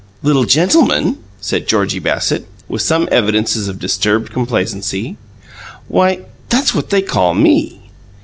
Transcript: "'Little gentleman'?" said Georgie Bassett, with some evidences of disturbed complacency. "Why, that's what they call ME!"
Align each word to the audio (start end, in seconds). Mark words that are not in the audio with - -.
"'Little 0.23 0.45
gentleman'?" 0.45 1.17
said 1.39 1.67
Georgie 1.67 1.99
Bassett, 1.99 2.47
with 2.67 2.81
some 2.81 3.07
evidences 3.11 3.67
of 3.67 3.77
disturbed 3.77 4.31
complacency. 4.31 5.15
"Why, 5.87 6.21
that's 6.49 6.73
what 6.73 6.89
they 6.89 7.03
call 7.03 7.35
ME!" 7.35 7.79